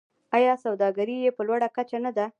آیا 0.37 0.53
سوداګري 0.65 1.17
یې 1.23 1.31
په 1.37 1.41
لوړه 1.47 1.67
کچه 1.75 1.97
نه 2.05 2.11
ده؟ 2.17 2.25